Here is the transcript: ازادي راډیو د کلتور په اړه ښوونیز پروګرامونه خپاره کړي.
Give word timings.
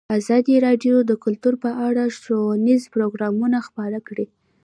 ازادي 0.19 0.55
راډیو 0.65 0.95
د 1.09 1.11
کلتور 1.23 1.53
په 1.63 1.71
اړه 1.87 2.03
ښوونیز 2.19 2.81
پروګرامونه 2.93 3.57
خپاره 3.67 3.99
کړي. 4.07 4.25